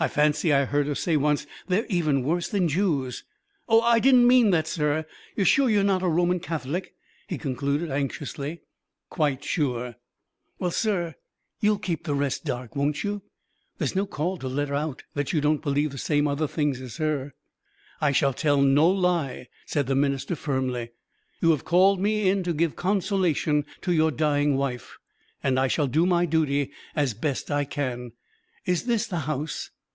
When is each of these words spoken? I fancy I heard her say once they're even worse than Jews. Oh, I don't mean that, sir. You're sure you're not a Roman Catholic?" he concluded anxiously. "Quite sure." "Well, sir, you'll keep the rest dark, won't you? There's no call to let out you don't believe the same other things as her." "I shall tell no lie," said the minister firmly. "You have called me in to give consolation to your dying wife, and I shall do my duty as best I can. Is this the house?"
I 0.00 0.06
fancy 0.06 0.52
I 0.52 0.64
heard 0.64 0.86
her 0.86 0.94
say 0.94 1.16
once 1.16 1.44
they're 1.66 1.84
even 1.88 2.22
worse 2.22 2.48
than 2.48 2.68
Jews. 2.68 3.24
Oh, 3.68 3.80
I 3.80 3.98
don't 3.98 4.28
mean 4.28 4.50
that, 4.50 4.68
sir. 4.68 5.04
You're 5.34 5.44
sure 5.44 5.68
you're 5.68 5.82
not 5.82 6.04
a 6.04 6.08
Roman 6.08 6.38
Catholic?" 6.38 6.94
he 7.26 7.36
concluded 7.36 7.90
anxiously. 7.90 8.60
"Quite 9.10 9.42
sure." 9.42 9.96
"Well, 10.60 10.70
sir, 10.70 11.16
you'll 11.58 11.80
keep 11.80 12.04
the 12.04 12.14
rest 12.14 12.44
dark, 12.44 12.76
won't 12.76 13.02
you? 13.02 13.22
There's 13.78 13.96
no 13.96 14.06
call 14.06 14.36
to 14.36 14.46
let 14.46 14.70
out 14.70 15.02
you 15.16 15.40
don't 15.40 15.62
believe 15.62 15.90
the 15.90 15.98
same 15.98 16.28
other 16.28 16.46
things 16.46 16.80
as 16.80 16.98
her." 16.98 17.34
"I 18.00 18.12
shall 18.12 18.32
tell 18.32 18.62
no 18.62 18.88
lie," 18.88 19.48
said 19.66 19.88
the 19.88 19.96
minister 19.96 20.36
firmly. 20.36 20.92
"You 21.40 21.50
have 21.50 21.64
called 21.64 21.98
me 22.00 22.28
in 22.28 22.44
to 22.44 22.52
give 22.52 22.76
consolation 22.76 23.66
to 23.80 23.90
your 23.90 24.12
dying 24.12 24.54
wife, 24.56 24.96
and 25.42 25.58
I 25.58 25.66
shall 25.66 25.88
do 25.88 26.06
my 26.06 26.24
duty 26.24 26.70
as 26.94 27.14
best 27.14 27.50
I 27.50 27.64
can. 27.64 28.12
Is 28.64 28.84
this 28.84 29.04
the 29.08 29.18
house?" 29.26 29.70